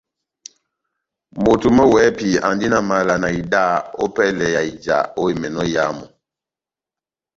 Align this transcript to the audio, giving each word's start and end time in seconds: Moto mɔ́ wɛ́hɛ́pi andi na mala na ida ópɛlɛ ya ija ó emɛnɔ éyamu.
Moto 1.43 1.67
mɔ́ 1.75 1.85
wɛ́hɛ́pi 1.91 2.27
andi 2.47 2.65
na 2.71 2.77
mala 2.89 3.15
na 3.23 3.29
ida 3.41 3.61
ópɛlɛ 4.03 4.45
ya 4.55 4.61
ija 4.71 4.97
ó 5.21 5.23
emɛnɔ 5.31 5.61
éyamu. 5.67 6.05